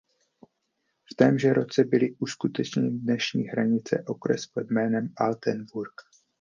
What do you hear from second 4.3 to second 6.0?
pod jménem "Altenburg".